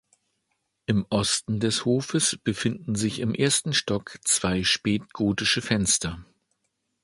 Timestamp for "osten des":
1.11-1.85